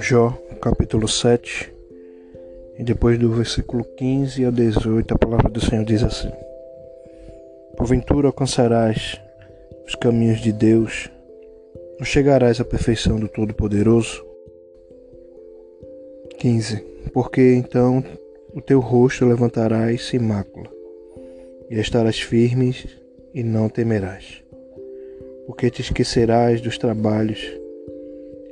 Jó, 0.00 0.30
capítulo 0.60 1.08
7, 1.08 1.72
e 2.78 2.84
depois 2.84 3.18
do 3.18 3.32
versículo 3.32 3.82
15 3.96 4.44
a 4.44 4.50
18, 4.50 5.14
a 5.14 5.18
palavra 5.18 5.48
do 5.48 5.58
Senhor 5.58 5.84
diz 5.84 6.02
assim: 6.02 6.30
Porventura 7.76 8.28
alcançarás 8.28 9.18
os 9.86 9.94
caminhos 9.94 10.40
de 10.40 10.52
Deus, 10.52 11.10
ou 11.98 12.04
chegarás 12.04 12.60
à 12.60 12.64
perfeição 12.64 13.18
do 13.18 13.26
Todo-Poderoso? 13.26 14.22
15. 16.38 16.76
Porque 17.12 17.54
então 17.54 18.04
o 18.54 18.60
teu 18.60 18.80
rosto 18.80 19.24
levantarás 19.24 20.04
sem 20.08 20.20
mácula, 20.20 20.68
e 21.70 21.80
estarás 21.80 22.20
firmes 22.20 22.86
e 23.32 23.42
não 23.42 23.70
temerás, 23.70 24.42
porque 25.46 25.70
te 25.70 25.80
esquecerás 25.80 26.60
dos 26.60 26.76
trabalhos 26.76 27.65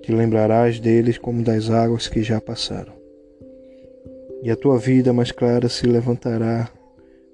te 0.05 0.13
lembrarás 0.13 0.79
deles 0.81 1.17
como 1.17 1.43
das 1.43 1.71
águas 1.71 2.09
que 2.09 2.23
já 2.23 2.39
passaram. 2.39 2.93
E 4.43 4.51
a 4.51 4.57
tua 4.57 4.77
vida 4.77 5.15
mais 5.15 5.33
clara 5.33 5.67
se 5.67 5.87
levantará 5.87 6.69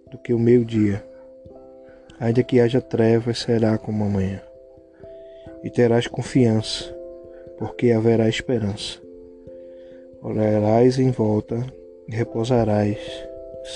do 0.08 0.16
que 0.16 0.32
o 0.32 0.38
meio-dia. 0.38 1.04
Ainda 2.20 2.44
que 2.44 2.60
haja 2.60 2.80
trevas, 2.80 3.40
será 3.40 3.76
como 3.76 4.04
amanhã. 4.04 4.40
E 5.64 5.70
terás 5.70 6.06
confiança, 6.06 6.96
porque 7.58 7.90
haverá 7.90 8.28
esperança. 8.28 9.00
Olharás 10.22 10.96
em 10.96 11.10
volta 11.10 11.66
e 12.06 12.14
repousarás 12.14 12.98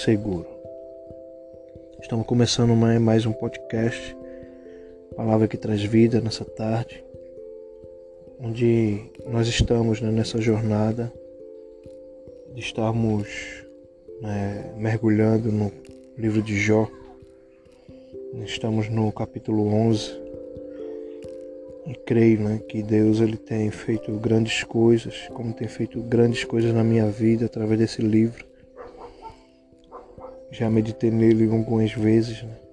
seguro. 0.05 0.47
Estamos 2.01 2.27
começando 2.27 2.77
mais 2.77 3.27
um 3.27 3.33
podcast, 3.33 4.17
palavra 5.17 5.49
que 5.49 5.57
traz 5.57 5.83
vida 5.83 6.21
nessa 6.21 6.45
tarde 6.45 7.05
onde 8.41 9.11
nós 9.27 9.49
estamos 9.49 10.01
né, 10.01 10.11
nessa 10.11 10.41
jornada 10.41 11.13
de 12.55 12.61
estarmos 12.61 13.65
né, 14.21 14.73
mergulhando 14.77 15.51
no 15.51 15.73
livro 16.17 16.43
de 16.43 16.57
Jó. 16.57 16.89
Estamos 18.45 18.89
no 18.89 19.11
capítulo 19.13 19.67
11 19.67 20.13
e 21.87 21.95
creio 21.95 22.41
né, 22.41 22.61
que 22.69 22.83
Deus 22.83 23.21
ele 23.21 23.37
tem 23.37 23.71
feito 23.71 24.11
grandes 24.13 24.65
coisas, 24.65 25.29
como 25.33 25.53
tem 25.53 25.69
feito 25.69 26.01
grandes 26.03 26.45
coisas 26.45 26.73
na 26.73 26.83
minha 26.83 27.07
vida 27.07 27.47
através 27.47 27.79
desse 27.79 28.03
livro. 28.03 28.45
Já 30.51 30.71
meditei 30.71 31.11
nele 31.11 31.45
algumas 31.45 31.93
vezes, 31.93 32.43
né? 32.43 32.64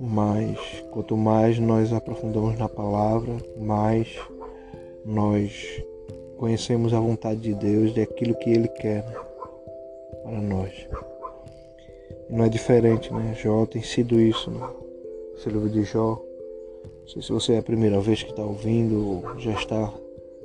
Mas 0.00 0.58
quanto 0.90 1.16
mais 1.16 1.58
nós 1.58 1.92
aprofundamos 1.92 2.56
na 2.58 2.68
palavra, 2.68 3.36
mais 3.56 4.16
nós 5.04 5.82
conhecemos 6.36 6.94
a 6.94 7.00
vontade 7.00 7.40
de 7.40 7.54
Deus, 7.54 7.92
de 7.92 8.02
aquilo 8.02 8.34
que 8.36 8.50
Ele 8.50 8.68
quer 8.68 9.02
para 10.22 10.40
nós. 10.40 10.72
E 12.28 12.32
não 12.32 12.44
é 12.44 12.48
diferente, 12.48 13.12
né? 13.12 13.34
Jó 13.34 13.66
tem 13.66 13.82
sido 13.82 14.20
isso, 14.20 14.50
né? 14.50 14.68
Esse 15.36 15.48
livro 15.48 15.68
de 15.68 15.82
Jó. 15.82 16.22
Não 17.00 17.08
sei 17.08 17.22
se 17.22 17.32
você 17.32 17.52
é 17.54 17.58
a 17.58 17.62
primeira 17.62 18.00
vez 18.00 18.22
que 18.22 18.30
está 18.30 18.42
ouvindo 18.42 19.24
ou 19.24 19.38
já 19.38 19.52
está 19.52 19.92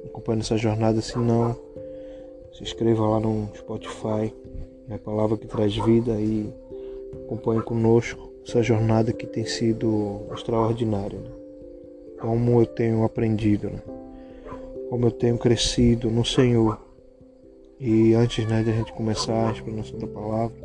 acompanhando 0.05 0.41
essa 0.41 0.57
jornada, 0.57 1.01
se 1.01 1.17
não, 1.17 1.55
se 2.53 2.63
inscreva 2.63 3.05
lá 3.05 3.19
no 3.19 3.49
Spotify, 3.55 4.33
é 4.89 4.95
a 4.95 4.99
palavra 4.99 5.38
que 5.38 5.45
traz 5.45 5.75
vida 5.75 6.19
e 6.19 6.51
acompanhe 7.25 7.61
conosco 7.61 8.32
essa 8.45 8.61
jornada 8.61 9.13
que 9.13 9.25
tem 9.25 9.45
sido 9.45 10.22
extraordinária. 10.33 11.19
Né? 11.19 11.31
Como 12.19 12.59
eu 12.61 12.66
tenho 12.66 13.03
aprendido, 13.03 13.69
né? 13.69 13.81
como 14.89 15.08
eu 15.08 15.11
tenho 15.11 15.38
crescido 15.38 16.11
no 16.11 16.23
Senhor. 16.23 16.80
E 17.80 18.13
antes 18.13 18.47
né, 18.47 18.63
de 18.63 18.69
a 18.69 18.73
gente 18.73 18.94
começar 18.94 19.50
a 19.50 19.51
explanação 19.51 19.97
da 19.97 20.07
palavra, 20.07 20.56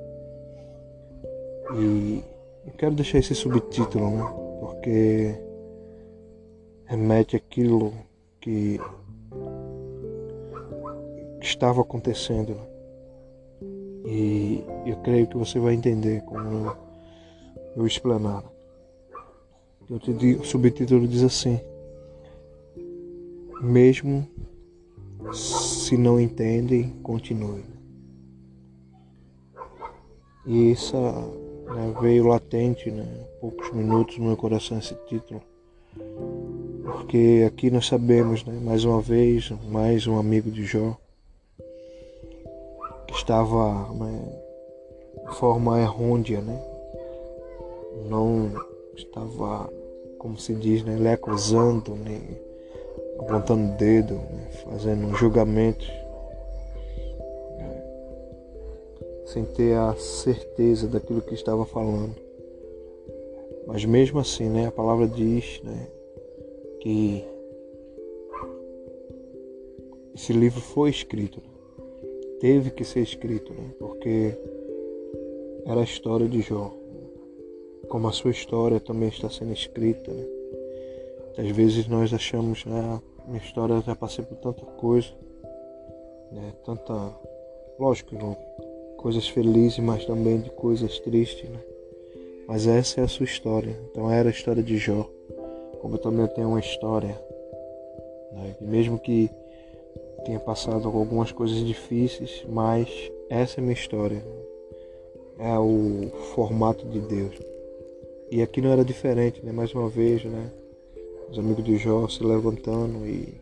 e 1.77 2.23
eu 2.67 2.73
quero 2.77 2.95
deixar 2.95 3.19
esse 3.19 3.35
subtítulo, 3.35 4.11
né? 4.11 4.23
Porque 4.61 5.35
remete 6.87 7.37
aquilo 7.37 7.93
que 8.41 8.81
estava 11.41 11.83
acontecendo. 11.83 12.55
Né? 12.55 12.69
E 14.05 14.65
eu 14.87 14.97
creio 14.99 15.27
que 15.27 15.37
você 15.37 15.59
vai 15.59 15.75
entender 15.75 16.23
como 16.23 16.75
eu, 17.79 17.87
explanar. 17.87 18.45
O 19.89 20.45
subtítulo 20.45 21.07
diz 21.07 21.23
assim: 21.23 21.61
mesmo 23.63 24.29
se 25.33 25.97
não 25.97 26.21
entendem, 26.21 26.91
continue. 27.03 27.65
E 30.47 30.73
isso 30.73 30.97
né, 30.97 31.95
veio 32.01 32.27
latente, 32.27 32.91
né, 32.91 33.07
poucos 33.41 33.71
minutos 33.73 34.19
no 34.19 34.27
meu 34.27 34.37
coração 34.37 34.79
esse 34.79 34.95
título. 35.07 35.41
Porque 36.85 37.45
aqui 37.47 37.71
nós 37.71 37.87
sabemos, 37.87 38.45
né, 38.45 38.59
mais 38.63 38.85
uma 38.85 39.01
vez, 39.01 39.51
mais 39.71 40.07
um 40.07 40.19
amigo 40.19 40.51
de 40.51 40.65
Jó, 40.65 40.97
que 43.07 43.15
estava 43.15 43.93
né, 43.95 44.43
de 45.29 45.37
forma 45.37 45.81
errônea, 45.81 46.41
né, 46.41 46.78
não 48.09 48.51
estava, 48.97 49.73
como 50.19 50.39
se 50.39 50.55
diz, 50.55 50.85
né, 50.85 50.97
lhe 50.97 51.09
acusando, 51.09 51.95
né, 51.95 52.21
apontando 53.19 53.77
dedo, 53.77 54.15
né, 54.15 54.49
fazendo 54.65 55.15
julgamento, 55.15 55.87
né, 57.59 57.85
sem 59.27 59.45
ter 59.45 59.77
a 59.77 59.95
certeza 59.97 60.89
daquilo 60.89 61.23
que 61.23 61.35
estava 61.35 61.65
falando. 61.65 62.15
Mas 63.67 63.85
mesmo 63.85 64.19
assim, 64.19 64.49
né, 64.49 64.67
a 64.67 64.73
palavra 64.73 65.07
diz 65.07 65.61
né, 65.63 65.89
que 66.81 67.25
esse 70.15 70.33
livro 70.33 70.61
foi 70.61 70.91
escrito, 70.91 71.41
teve 72.41 72.71
que 72.71 72.85
ser 72.85 73.01
escrito, 73.01 73.53
né, 73.53 73.75
porque 73.79 74.35
era 75.67 75.81
a 75.81 75.85
história 75.85 76.27
de 76.27 76.41
Jó, 76.41 76.73
como 77.89 78.09
a 78.09 78.13
sua 78.13 78.31
história 78.31 78.79
também 78.79 79.09
está 79.09 79.29
sendo 79.29 79.53
escrita. 79.53 80.13
Né? 80.13 80.27
Às 81.39 81.49
vezes 81.51 81.87
nós 81.89 82.13
achamos, 82.13 82.65
né, 82.65 83.01
minha 83.27 83.41
história 83.41 83.81
já 83.81 83.95
passei 83.95 84.25
por 84.25 84.37
tanta 84.37 84.65
coisa, 84.65 85.09
né, 86.33 86.53
tanta, 86.65 87.15
lógico, 87.79 88.15
não, 88.15 88.37
coisas 88.97 89.29
felizes, 89.29 89.79
mas 89.79 90.05
também 90.05 90.41
de 90.41 90.51
coisas 90.51 90.99
tristes, 91.01 91.49
né? 91.49 91.61
Mas 92.47 92.67
essa 92.67 93.01
é 93.01 93.05
a 93.05 93.09
sua 93.09 93.25
história. 93.25 93.79
Então 93.91 94.11
era 94.11 94.29
a 94.29 94.33
história 94.33 94.63
de 94.63 94.77
Jó, 94.79 95.09
como 95.81 95.95
eu 95.95 95.99
também 95.99 96.27
tenho 96.29 96.49
uma 96.49 96.61
história, 96.61 97.21
né? 98.33 98.57
Mesmo 98.61 98.99
que 98.99 99.31
tenha 100.25 100.41
passado 100.41 100.89
algumas 100.89 101.31
coisas 101.31 101.65
difíceis, 101.65 102.45
mas 102.49 102.89
essa 103.31 103.59
é 103.59 103.61
a 103.61 103.63
minha 103.63 103.75
história. 103.75 104.25
É 105.39 105.57
o 105.57 106.11
formato 106.35 106.85
de 106.87 106.99
Deus. 106.99 107.39
E 108.31 108.43
aqui 108.43 108.61
não 108.61 108.71
era 108.71 108.85
diferente, 108.85 109.45
né? 109.45 109.53
Mais 109.53 109.73
uma 109.75 109.89
vez, 109.89 110.25
né? 110.25 110.51
os 111.31 111.39
amigos 111.39 111.65
de 111.65 111.77
Jó 111.77 112.09
se 112.09 112.25
levantando 112.25 113.07
e 113.07 113.35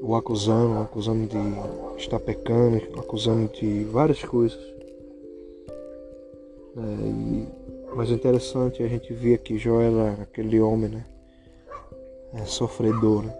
o 0.00 0.14
acusando, 0.14 0.80
acusando 0.80 1.26
de 1.26 2.00
estar 2.00 2.20
pecando, 2.20 2.76
acusando 2.98 3.50
de 3.52 3.84
várias 3.84 4.22
coisas. 4.22 4.60
É, 6.76 6.80
e, 6.80 7.48
mas 7.94 8.10
o 8.10 8.14
interessante 8.14 8.82
é 8.82 8.86
a 8.86 8.88
gente 8.88 9.12
via 9.12 9.38
que 9.38 9.58
Jó 9.58 9.80
era 9.80 10.22
aquele 10.22 10.60
homem, 10.60 10.90
né? 10.90 11.04
É, 12.34 12.44
sofredor, 12.44 13.24
né? 13.24 13.34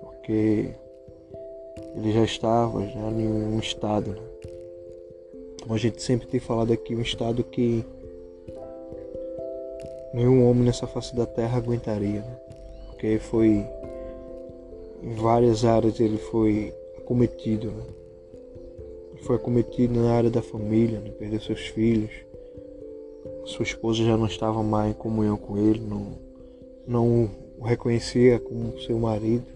Porque 0.00 0.70
ele 1.96 2.12
já 2.12 2.24
estava 2.24 2.84
já 2.86 3.10
em 3.10 3.26
um 3.26 3.58
estado, 3.58 4.10
né? 4.12 4.22
Como 5.62 5.74
a 5.74 5.78
gente 5.78 6.02
sempre 6.02 6.26
tem 6.26 6.40
falado 6.40 6.72
aqui, 6.72 6.94
um 6.94 7.02
estado 7.02 7.44
que 7.44 7.84
nenhum 10.12 10.48
homem 10.48 10.64
nessa 10.64 10.86
face 10.86 11.14
da 11.14 11.26
terra 11.26 11.58
aguentaria, 11.58 12.20
né? 12.20 12.38
porque 12.86 13.18
foi 13.18 13.66
em 15.02 15.14
várias 15.14 15.64
áreas 15.64 16.00
ele 16.00 16.18
foi 16.18 16.74
acometido, 16.96 17.70
né? 17.70 17.84
foi 19.22 19.36
acometido 19.36 20.00
na 20.00 20.12
área 20.12 20.30
da 20.30 20.42
família, 20.42 21.00
né? 21.00 21.10
perdeu 21.10 21.40
seus 21.40 21.66
filhos, 21.68 22.10
sua 23.44 23.62
esposa 23.62 24.04
já 24.04 24.16
não 24.16 24.26
estava 24.26 24.62
mais 24.62 24.90
em 24.90 24.94
comunhão 24.94 25.36
com 25.36 25.56
ele, 25.56 25.80
não, 25.80 26.18
não 26.86 27.30
o 27.58 27.64
reconhecia 27.64 28.38
como 28.38 28.78
seu 28.80 28.98
marido, 28.98 29.46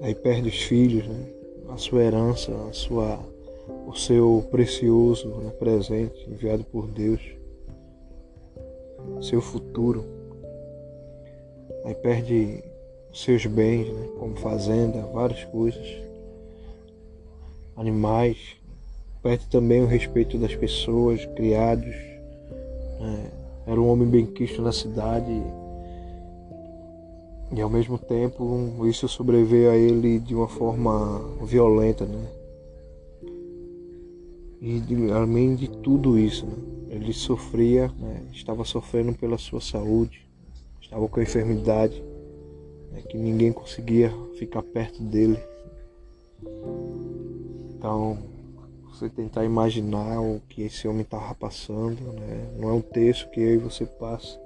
aí 0.00 0.14
perde 0.14 0.48
os 0.48 0.62
filhos, 0.62 1.06
né? 1.06 1.26
a 1.68 1.76
sua 1.76 2.02
herança, 2.02 2.52
a 2.68 2.72
sua, 2.72 3.18
o 3.86 3.94
seu 3.94 4.44
precioso 4.50 5.28
né? 5.28 5.50
presente 5.58 6.28
enviado 6.28 6.64
por 6.64 6.86
Deus 6.86 7.39
seu 9.20 9.40
futuro. 9.40 10.04
Aí 11.84 11.94
perde 11.94 12.62
seus 13.12 13.44
bens, 13.46 13.88
né? 13.92 14.08
como 14.18 14.36
fazenda, 14.36 15.02
várias 15.12 15.44
coisas, 15.44 15.86
animais, 17.76 18.56
perde 19.22 19.46
também 19.48 19.82
o 19.82 19.86
respeito 19.86 20.38
das 20.38 20.54
pessoas, 20.54 21.24
criados. 21.36 21.94
Né? 23.00 23.30
Era 23.66 23.80
um 23.80 23.88
homem 23.88 24.08
bem 24.08 24.26
quisto 24.26 24.62
na 24.62 24.72
cidade 24.72 25.42
e 27.52 27.60
ao 27.60 27.68
mesmo 27.68 27.98
tempo 27.98 28.86
isso 28.86 29.08
sobreveio 29.08 29.70
a 29.70 29.76
ele 29.76 30.20
de 30.20 30.34
uma 30.34 30.46
forma 30.46 31.20
violenta, 31.42 32.06
né? 32.06 32.24
E 34.62 34.82
além 35.12 35.56
de 35.56 35.68
tudo 35.68 36.18
isso, 36.18 36.46
né? 36.46 36.69
Ele 36.90 37.12
sofria, 37.12 37.88
né? 37.98 38.22
estava 38.32 38.64
sofrendo 38.64 39.14
pela 39.14 39.38
sua 39.38 39.60
saúde, 39.60 40.26
estava 40.82 41.08
com 41.08 41.22
enfermidade, 41.22 42.02
né? 42.90 43.00
que 43.08 43.16
ninguém 43.16 43.52
conseguia 43.52 44.12
ficar 44.36 44.62
perto 44.62 45.00
dele. 45.00 45.38
Então, 47.76 48.18
você 48.90 49.08
tentar 49.08 49.44
imaginar 49.44 50.20
o 50.20 50.42
que 50.48 50.62
esse 50.62 50.88
homem 50.88 51.02
estava 51.02 51.32
passando, 51.34 52.00
né? 52.12 52.50
não 52.58 52.68
é 52.70 52.72
um 52.72 52.82
texto 52.82 53.30
que 53.30 53.40
eu 53.40 53.54
e 53.54 53.58
você 53.58 53.86
passa 53.86 54.38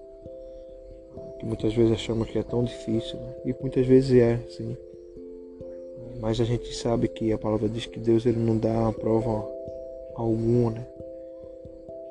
que 1.39 1.47
muitas 1.47 1.75
vezes 1.75 1.93
achamos 1.93 2.29
que 2.29 2.39
é 2.39 2.43
tão 2.43 2.63
difícil, 2.63 3.19
né? 3.19 3.35
e 3.47 3.55
muitas 3.61 3.87
vezes 3.87 4.21
é, 4.21 4.39
sim. 4.51 4.77
Mas 6.21 6.41
a 6.41 6.45
gente 6.45 6.73
sabe 6.75 7.09
que 7.09 7.33
a 7.33 7.39
palavra 7.39 7.69
diz 7.69 7.87
que 7.87 7.99
Deus 7.99 8.27
ele 8.27 8.39
não 8.39 8.57
dá 8.57 8.93
prova 8.93 9.47
alguma, 10.15 10.71
né? 10.73 10.87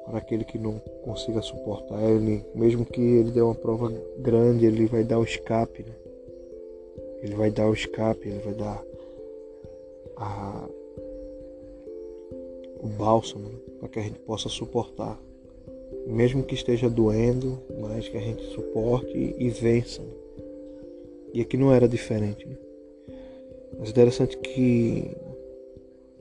Para 0.06 0.18
aquele 0.18 0.44
que 0.44 0.58
não 0.58 0.80
consiga 1.04 1.42
suportar 1.42 2.02
ele, 2.04 2.46
mesmo 2.54 2.86
que 2.86 3.02
ele 3.02 3.32
dê 3.32 3.42
uma 3.42 3.56
prova 3.56 3.92
grande, 4.20 4.66
ele 4.66 4.86
vai 4.86 5.04
dar 5.04 5.20
o 5.20 5.24
escape, 5.24 5.84
né? 5.84 5.94
Ele 7.22 7.36
vai 7.36 7.50
dar 7.50 7.70
o 7.70 7.74
escape, 7.74 8.28
ele 8.28 8.40
vai 8.40 8.54
dar 8.54 8.84
a, 10.18 10.70
o 12.82 12.88
bálsamo 12.88 13.48
né? 13.48 13.56
para 13.80 13.90
que 13.90 14.00
a 14.00 14.04
gente 14.04 14.20
possa 14.20 14.50
suportar 14.50 15.18
mesmo 16.08 16.44
que 16.44 16.54
esteja 16.54 16.90
doendo, 16.90 17.60
mas 17.80 18.08
que 18.08 18.18
a 18.18 18.22
gente 18.22 18.44
suporte 18.54 19.36
e 19.38 19.50
vença. 19.50 20.02
E 21.34 21.42
aqui 21.42 21.58
não 21.58 21.74
era 21.74 21.88
diferente. 21.88 22.46
Né? 22.46 22.58
Mas 23.80 23.90
interessante 23.90 24.38
que 24.38 25.16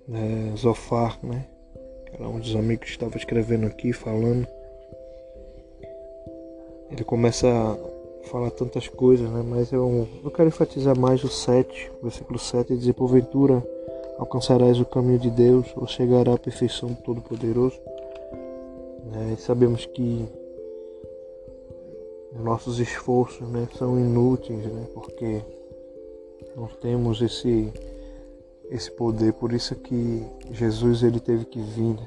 né, 0.06 0.54
Zofar, 0.56 1.18
né, 1.24 1.48
era 2.12 2.28
um 2.28 2.38
dos 2.38 2.54
amigos 2.54 2.90
estava 2.90 3.16
escrevendo 3.16 3.66
aqui, 3.66 3.92
falando, 3.92 4.46
ele 6.90 7.04
começa 7.04 7.48
a 7.48 8.28
falar 8.28 8.50
tantas 8.50 8.86
coisas, 8.86 9.28
né, 9.30 9.42
mas 9.44 9.72
eu, 9.72 10.06
eu 10.22 10.30
quero 10.30 10.48
enfatizar 10.48 10.98
mais 10.98 11.24
o 11.24 11.28
7, 11.28 11.90
versículo 12.02 12.38
7, 12.38 12.76
dizer, 12.76 12.92
porventura 12.92 13.62
alcançarás 14.18 14.78
o 14.78 14.84
caminho 14.84 15.18
de 15.18 15.30
Deus 15.30 15.66
ou 15.76 15.86
chegará 15.86 16.34
à 16.34 16.38
perfeição 16.38 16.90
do 16.90 16.96
Todo-Poderoso. 16.96 17.78
Né? 19.10 19.36
Sabemos 19.38 19.86
que 19.86 20.26
nossos 22.32 22.78
esforços 22.78 23.48
né, 23.48 23.66
são 23.76 23.98
inúteis, 23.98 24.64
né, 24.64 24.86
porque 24.94 25.42
nós 26.56 26.74
temos 26.76 27.20
esse, 27.20 27.72
esse 28.70 28.90
poder, 28.90 29.32
por 29.34 29.52
isso 29.52 29.74
que 29.74 30.24
Jesus 30.50 31.02
ele 31.02 31.20
teve 31.20 31.44
que 31.44 31.60
vir. 31.60 31.98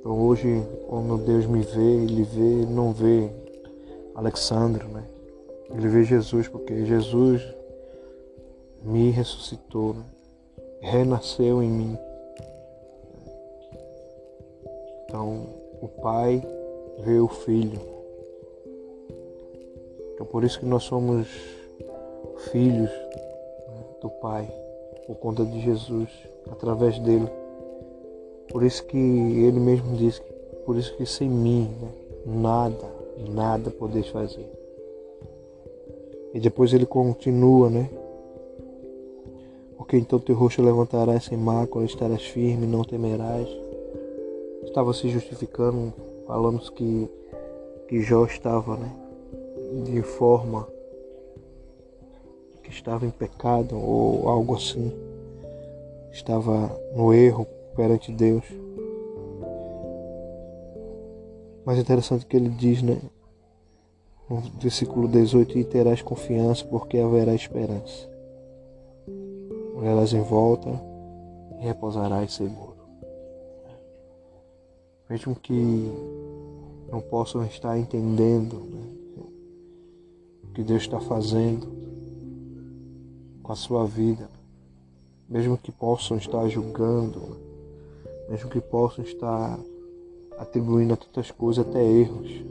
Então 0.00 0.20
hoje, 0.20 0.62
quando 0.88 1.18
Deus 1.18 1.46
me 1.46 1.62
vê, 1.62 2.04
Ele 2.04 2.22
vê, 2.22 2.40
Ele 2.40 2.72
não 2.72 2.92
vê 2.92 3.28
Alexandre, 4.14 4.84
né? 4.84 5.04
Ele 5.68 5.88
vê 5.88 6.04
Jesus, 6.04 6.46
porque 6.46 6.86
Jesus 6.86 7.42
me 8.84 9.10
ressuscitou, 9.10 9.94
né? 9.94 10.04
renasceu 10.80 11.60
em 11.60 11.68
mim. 11.68 11.98
Então, 15.04 15.46
o 15.82 15.88
Pai 15.88 16.40
vê 17.00 17.18
o 17.18 17.26
Filho. 17.26 17.80
Então, 20.14 20.24
por 20.24 20.44
isso 20.44 20.60
que 20.60 20.66
nós 20.66 20.84
somos 20.84 21.26
filhos 22.52 22.90
do 24.06 24.10
Pai, 24.20 24.48
por 25.06 25.16
conta 25.16 25.44
de 25.44 25.60
Jesus, 25.60 26.08
através 26.50 26.98
dele. 27.00 27.28
Por 28.50 28.62
isso 28.62 28.84
que 28.86 28.96
ele 28.96 29.58
mesmo 29.58 29.96
diz, 29.96 30.22
por 30.64 30.76
isso 30.76 30.96
que 30.96 31.04
sem 31.04 31.28
mim, 31.28 31.68
né, 31.80 31.88
nada, 32.24 32.84
nada 33.28 33.70
podeis 33.70 34.08
fazer. 34.08 34.48
E 36.32 36.40
depois 36.40 36.72
ele 36.72 36.86
continua, 36.86 37.68
né? 37.68 37.90
Porque 39.76 39.96
então 39.96 40.18
teu 40.18 40.34
rosto 40.34 40.62
levantarás 40.62 41.24
sem 41.24 41.38
mácula, 41.38 41.84
estarás 41.84 42.22
firme, 42.22 42.66
não 42.66 42.84
temerás 42.84 43.48
estava 44.76 44.92
se 44.92 45.08
justificando, 45.08 45.92
falando 46.26 46.60
que, 46.72 47.08
que 47.88 48.02
Jó 48.02 48.26
estava 48.26 48.76
né, 48.76 48.92
de 49.84 50.02
forma 50.02 50.68
estava 52.76 53.06
em 53.06 53.10
pecado 53.10 53.76
ou 53.76 54.28
algo 54.28 54.54
assim, 54.54 54.92
estava 56.12 56.70
no 56.94 57.12
erro 57.12 57.46
perante 57.74 58.12
Deus. 58.12 58.44
Mas 61.64 61.78
é 61.78 61.80
interessante 61.80 62.26
que 62.26 62.36
ele 62.36 62.48
diz, 62.48 62.82
né? 62.82 62.98
No 64.30 64.40
versículo 64.60 65.08
18, 65.08 65.58
e 65.58 65.64
terás 65.64 66.02
confiança 66.02 66.64
porque 66.64 66.98
haverá 66.98 67.34
esperança. 67.34 68.08
Olharás 69.76 70.12
em 70.12 70.22
volta 70.22 70.68
e 71.60 71.64
repousarás 71.64 72.32
seguro 72.32 72.76
mesmo 75.08 75.34
que 75.36 75.92
não 76.90 77.00
possam 77.00 77.44
estar 77.44 77.78
entendendo 77.78 78.56
né, 78.56 78.82
o 80.42 80.52
que 80.52 80.62
Deus 80.62 80.82
está 80.82 81.00
fazendo 81.00 81.85
com 83.46 83.52
a 83.52 83.56
sua 83.56 83.86
vida, 83.86 84.28
mesmo 85.28 85.56
que 85.56 85.70
possam 85.70 86.16
estar 86.16 86.48
julgando, 86.48 87.36
mesmo 88.28 88.50
que 88.50 88.60
possam 88.60 89.04
estar 89.04 89.56
atribuindo 90.36 90.94
a 90.94 90.96
tantas 90.96 91.30
coisas 91.30 91.64
até 91.64 91.80
erros. 91.80 92.44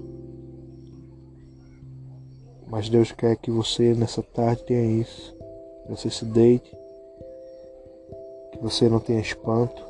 Mas 2.66 2.88
Deus 2.88 3.12
quer 3.12 3.36
que 3.36 3.52
você 3.52 3.94
nessa 3.94 4.24
tarde 4.24 4.64
tenha 4.64 5.02
isso, 5.02 5.36
que 5.84 5.90
você 5.90 6.10
se 6.10 6.24
deite, 6.24 6.72
que 8.54 8.60
você 8.62 8.88
não 8.88 9.02
tenha 9.02 9.20
espanto. 9.20 9.84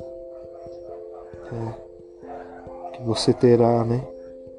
É 1.52 2.96
que 2.96 3.02
você 3.04 3.32
terá, 3.32 3.84
né? 3.84 4.04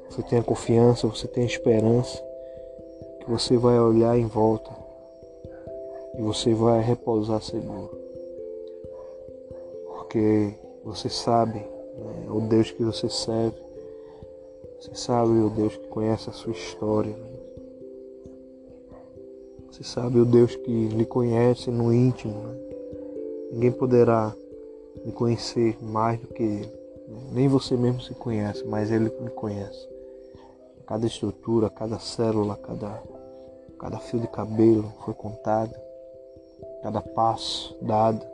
Você 0.09 0.23
tenha 0.23 0.41
confiança, 0.41 1.07
você 1.07 1.27
tenha 1.27 1.45
esperança, 1.45 2.23
que 3.19 3.29
você 3.29 3.57
vai 3.57 3.77
olhar 3.77 4.17
em 4.17 4.25
volta 4.25 4.86
e 6.17 6.21
você 6.21 6.53
vai 6.53 6.81
repousar 6.81 7.41
seguro. 7.41 7.91
Porque 9.85 10.53
você 10.83 11.09
sabe 11.09 11.59
né, 11.59 12.27
o 12.29 12.41
Deus 12.41 12.71
que 12.71 12.83
você 12.83 13.07
serve, 13.07 13.55
você 14.79 14.95
sabe 14.95 15.31
o 15.31 15.49
Deus 15.49 15.75
que 15.75 15.87
conhece 15.87 16.29
a 16.29 16.33
sua 16.33 16.51
história. 16.51 17.15
Né? 17.15 17.27
Você 19.71 19.83
sabe 19.83 20.19
o 20.19 20.25
Deus 20.25 20.55
que 20.55 20.87
lhe 20.87 21.05
conhece 21.05 21.69
no 21.69 21.93
íntimo. 21.93 22.33
Né? 22.33 22.57
Ninguém 23.51 23.71
poderá 23.71 24.35
lhe 25.05 25.11
conhecer 25.11 25.77
mais 25.81 26.19
do 26.19 26.27
que 26.27 26.43
Ele. 26.43 26.71
Nem 27.31 27.47
você 27.47 27.77
mesmo 27.77 28.01
se 28.01 28.13
conhece, 28.13 28.63
mas 28.65 28.91
Ele 28.91 29.11
me 29.21 29.29
conhece. 29.29 29.87
Cada 30.85 31.05
estrutura, 31.05 31.69
cada 31.69 31.99
célula, 31.99 32.55
cada, 32.55 33.01
cada 33.77 33.99
fio 33.99 34.19
de 34.19 34.27
cabelo 34.27 34.91
foi 35.03 35.13
contado, 35.13 35.73
cada 36.81 37.01
passo 37.01 37.75
dado. 37.81 38.25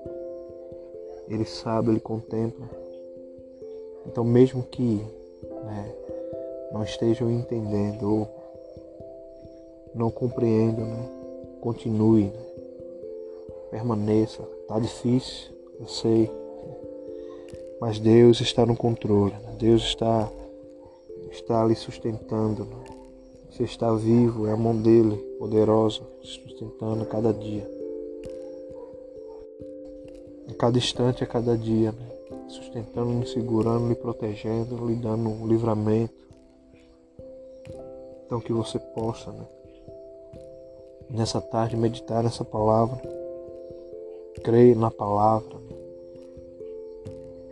Ele 1.27 1.45
sabe, 1.45 1.89
Ele 1.89 1.99
contempla. 1.99 2.67
Então, 4.05 4.23
mesmo 4.23 4.63
que 4.63 5.05
né, 5.65 5.95
não 6.71 6.83
estejam 6.83 7.31
entendendo 7.31 8.03
ou 8.03 8.27
não 9.95 10.09
compreendam, 10.11 10.85
né, 10.85 11.09
continue, 11.61 12.25
né, 12.25 12.45
permaneça. 13.71 14.43
Tá 14.67 14.79
difícil, 14.79 15.51
eu 15.79 15.87
sei 15.87 16.29
mas 17.83 17.99
Deus 17.99 18.39
está 18.39 18.65
no 18.65 18.77
controle, 18.77 19.33
né? 19.33 19.55
Deus 19.59 19.81
está, 19.83 20.31
está 21.29 21.61
ali 21.61 21.75
sustentando. 21.75 22.63
Né? 22.63 22.77
Você 23.51 23.63
está 23.63 23.93
vivo, 23.93 24.47
é 24.47 24.53
a 24.53 24.55
mão 24.55 24.73
dele, 24.73 25.17
poderosa, 25.37 25.99
sustentando 26.21 27.05
cada 27.07 27.33
dia. 27.33 27.69
Cada 30.63 30.77
instante, 30.77 31.25
a 31.25 31.27
cada 31.27 31.57
dia, 31.57 31.91
né? 31.91 32.07
sustentando, 32.47 33.09
me 33.09 33.27
segurando, 33.27 33.81
me 33.81 33.95
protegendo, 33.95 34.87
lhe 34.87 34.95
dando 34.95 35.27
um 35.27 35.45
livramento. 35.45 36.13
Então 38.25 38.39
que 38.39 38.53
você 38.53 38.79
possa 38.79 39.29
né? 39.29 39.45
nessa 41.09 41.41
tarde 41.41 41.75
meditar 41.75 42.23
nessa 42.23 42.45
palavra, 42.45 42.97
crer 44.41 44.73
na 44.77 44.89
palavra, 44.89 45.53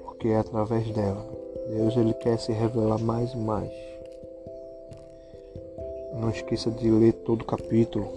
porque 0.05 0.29
é 0.29 0.37
através 0.37 0.89
dela. 0.91 1.27
Deus 1.67 1.97
ele 1.97 2.13
quer 2.13 2.39
se 2.39 2.53
revelar 2.53 2.97
mais 2.97 3.33
e 3.33 3.37
mais. 3.37 3.73
Não 6.13 6.29
esqueça 6.29 6.71
de 6.71 6.89
ler 6.89 7.11
todo 7.11 7.41
o 7.41 7.45
capítulo. 7.45 8.07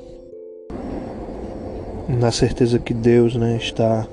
Na 2.09 2.31
certeza 2.31 2.79
que 2.79 2.95
Deus 2.95 3.35
né, 3.35 3.57
está, 3.57 4.07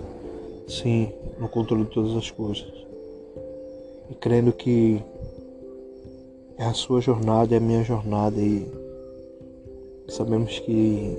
sim, 0.68 1.12
no 1.40 1.50
controle 1.50 1.86
de 1.86 1.92
todas 1.92 2.16
as 2.16 2.30
coisas. 2.32 2.72
E 4.10 4.16
crendo 4.16 4.52
que 4.52 5.02
é 6.58 6.66
a 6.66 6.74
sua 6.74 7.02
jornada, 7.02 7.56
é 7.56 7.58
a 7.58 7.62
minha 7.62 7.84
jornada 7.84 8.40
e 8.40 8.68
sabemos 10.08 10.60
que 10.60 11.18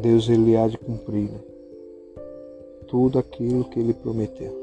Deus 0.00 0.28
ele 0.28 0.56
há 0.56 0.66
de 0.66 0.78
cumprir 0.78 1.30
né? 1.30 1.38
tudo 2.88 3.18
aquilo 3.18 3.64
que 3.64 3.78
ele 3.78 3.94
prometeu. 3.94 4.54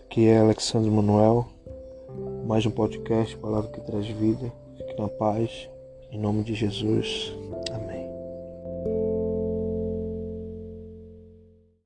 Aqui 0.00 0.26
é 0.26 0.38
Alexandre 0.38 0.90
Manuel, 0.90 1.46
mais 2.46 2.66
um 2.66 2.70
podcast, 2.70 3.36
palavra 3.36 3.70
que 3.70 3.80
traz 3.80 4.06
vida. 4.06 4.52
Fique 4.76 5.00
na 5.00 5.08
paz, 5.08 5.68
em 6.10 6.18
nome 6.18 6.42
de 6.42 6.54
Jesus. 6.54 7.34